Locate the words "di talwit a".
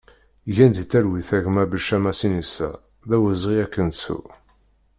0.75-1.39